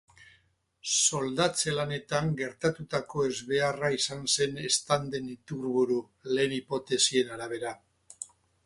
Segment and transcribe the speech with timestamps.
[1.01, 6.03] Soldatze lanetan gertatutako ezbeharra izan zen eztanden iturburu,
[6.37, 7.81] lehen hipotesien arabera.